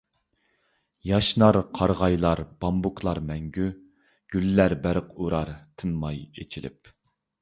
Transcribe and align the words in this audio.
ياشنار 1.09 1.59
قارىغاي، 1.79 2.17
بامبۇكلار 2.65 3.21
مەڭگۈ، 3.27 3.69
گۈللەر 4.37 4.75
بەرق 4.87 5.13
ئۇرار 5.19 5.53
تىنماي 5.63 6.23
ئېچىلىپ. 6.31 6.95